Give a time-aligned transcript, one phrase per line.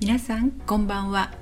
[0.00, 1.32] 皆さんこんばんは。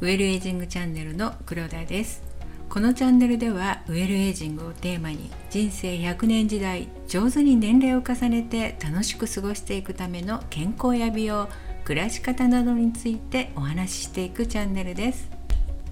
[0.00, 2.22] ウェルエイジングチャンネルの黒田です。
[2.68, 11.48] このチャンネルではウェルエイジングをテーマに人生100年時代上手に年齢を重ねて楽しく過ごしていくための健康や美容
[11.82, 15.28] 暮らし方などについてお話ししていくチャンネルです。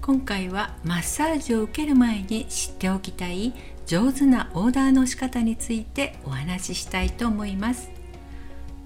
[0.01, 3.53] 今回はマッサージを受ける前に知っておきたい
[3.89, 7.89] 上手なオーダーの仕方についてお話ししたいと思います。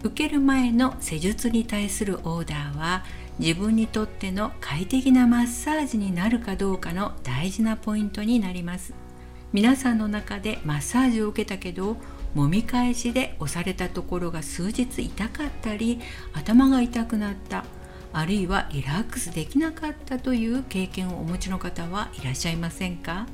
[0.01, 3.03] 受ける前の施術に対するオーダーは
[3.37, 8.93] 自分にとっての快適なマッサージになるかどうかの大事なポイントになります。
[9.51, 11.97] 皆さんの中でマッサージを受けたけど
[12.33, 15.99] 揉み返しで押されたところが数日痛かったり
[16.31, 17.65] 頭が痛くなった
[18.13, 23.27] あるいはリラックスできなかったという経験をお持ちの方はいらっしゃいませんか？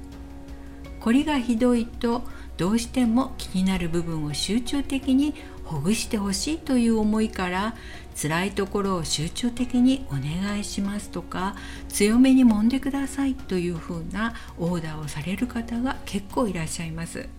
[1.00, 2.24] こりがひどいと
[2.58, 7.76] どうしても気になる部分を集中的にほぐしてほしいという思いから
[8.22, 11.56] 辛いところを集中的にお願いしますとか
[11.88, 17.30] 強めに揉んでくださいというふうなオーダーをされる方が結構いらっしゃいます。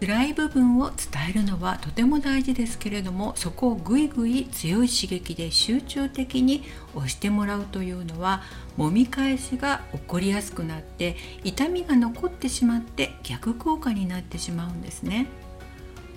[0.00, 0.96] 辛い部分を伝
[1.28, 8.42] えるのはとても大事ですけれどもそこをぐいぐい強い刺激で集中的に押してもらうというのは
[8.78, 15.26] 揉み返しが起こりやすくなって痛みが残ってしまって逆効果になってしまうんですね。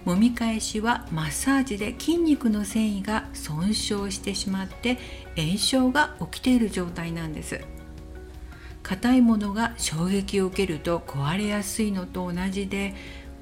[0.06, 4.98] 揉み返しはマッサージで筋肉の繊維が損傷してしまって
[5.38, 7.62] 炎症が起きている状態なんです
[8.84, 12.94] 硬いものが衝撃を受けると壊れやすいのと同じで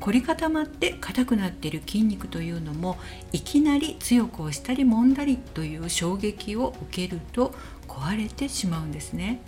[0.02, 2.97] 凝り固まって硬くなっている筋肉というのも
[3.31, 7.53] いきなり強く押したり揉んだりという衝撃を受けると
[7.88, 9.41] 壊れてしまうんですね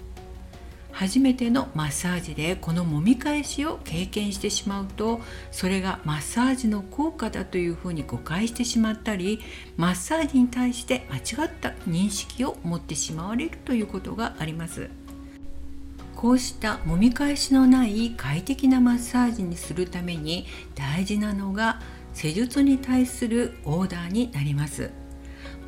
[0.92, 9.40] 初めてのマッサージでこの揉み返しを経験してしまうとそれがマッサージの効果だというふうに誤解してしまったり
[9.76, 15.03] マッサージに対して間違った認識を持ってしまわれるということがあります。
[16.16, 21.82] こうした揉み返しのない快適なマッサージにするために大事なのが
[22.14, 24.92] 施術に対するオーダーになります。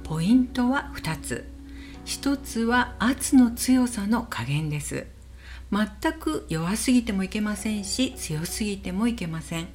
[0.04, 1.50] ポイントは2つ。
[2.06, 5.08] 1つは圧の強さの加減です。
[5.72, 9.68] 全く弱すぎてもいけませんし強すぎてもいけません。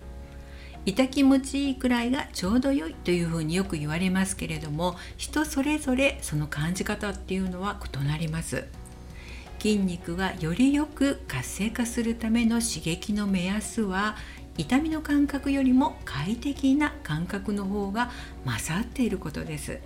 [0.86, 8.64] 痛気持ちいいくらいがちょうど良いというふうによく言われますけれども人それぞれその感じ方っていうのは異なります。
[9.60, 14.16] 筋肉がよりよく活性化するための刺激の目安は
[14.56, 18.10] 痛みの感覚よりも快適な感覚の方が
[18.46, 19.78] 勝っていることです。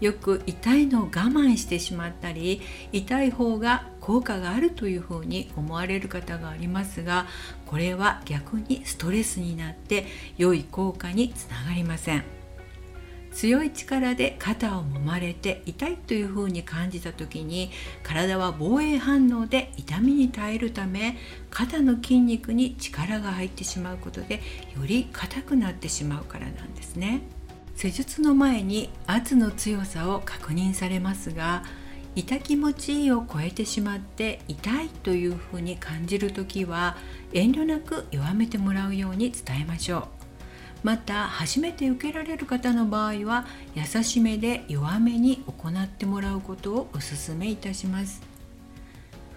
[0.00, 7.26] よく痛いのを我慢してしまったり痛い方が効果があるというふうに思われる方がありますが
[7.66, 10.06] これは逆にストレスになって
[10.38, 12.39] 良い効果につながりません。
[13.32, 17.70] 強い力で肩を揉まれて痛いというふうに感じた時に
[18.02, 21.16] 体は防衛反応で痛みに耐えるため
[21.50, 24.40] 肩の筋肉に力が入ってしまうことでよ
[24.84, 27.22] り硬くなってしまうからなんですね。
[27.76, 31.62] 施術の前に圧の強さを確認されますが
[32.14, 36.96] 痛気持ちいいを超えてしまって痛いというふうに感じる時は
[37.32, 40.19] 遠慮なく弱めてもらうように伝えましょう。
[40.82, 48.22] また初めて受けられる方の場合は優しめで弱めに行ってもらうことをお勧めいたします。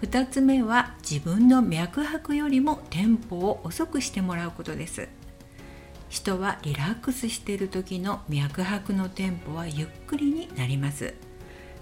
[0.02, 5.08] 2つ目は自分の脈拍よりもテンポを遅くしてもらうことです。
[6.08, 11.14] 人はリラックスしている時の脈拍のテンポはゆっくりになります。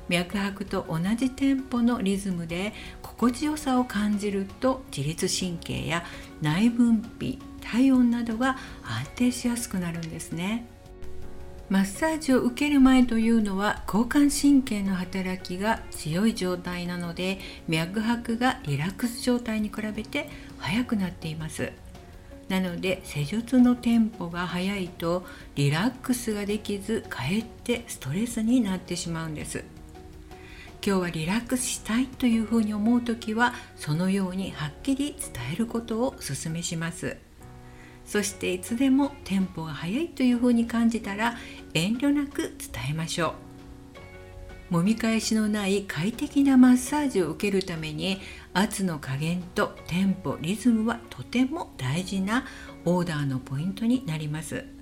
[0.08, 2.72] 脈拍と同じテンポのリズムで
[3.22, 6.02] 心地よさを感じると自律神経や
[6.40, 10.66] 内分泌体温などが安定しやすくなるんですね。
[11.68, 17.38] マッサージを受ける前というのは交感神経の働きが強い状態なので
[17.68, 20.28] 脈拍がリラックス状態に比べて
[20.58, 21.70] 速くなっています。
[22.48, 25.24] なので施術のテンポが速いと
[25.54, 29.62] リラックスができずかえってストレスになってしまうんです。
[30.84, 37.16] 今日はリラックスしたいというふうに思う時はそのようにはっきり伝えることをお勧めします。
[38.04, 41.36] そしていつでもテンポが速いというふうに感じたら
[41.72, 43.34] 遠慮なく伝えましょ
[44.70, 44.74] う。
[44.74, 48.20] 揉み返しのない快適なマッサージを受けるために
[48.52, 52.44] 圧の加減とテンポリズムはとても大事な
[52.84, 54.81] オーダーのポイントになります。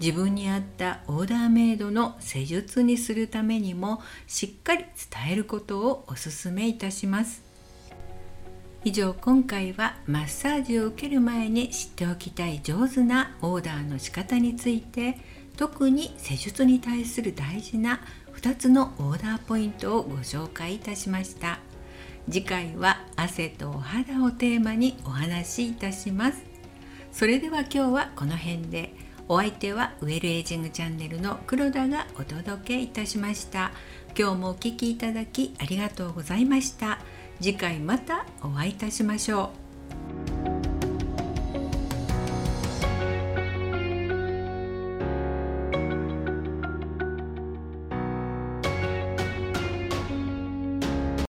[0.00, 7.42] 自分に合ったオーダーメイドの施術にするためにもしっかり伝えることをお勧めいたします。
[8.82, 15.18] 以上今回はマッサージを受ける前に知っておきたい上手なオーダーの仕方について
[15.58, 18.00] 特に施術に対する大事な
[18.34, 21.58] 2つのオーダーポイントをご紹介いたしました。
[22.30, 26.42] 次回は汗とお肌をテーマにお話しいたします。
[27.12, 28.89] それでは今日はこの辺で。
[29.32, 33.70] お相手はウェルエイジングチャンネルの黒田がお届けいたしました。
[34.18, 36.98] 今日もお聴きいただきありがとうございました。
[37.40, 39.59] 次回またお会いいたしましょう。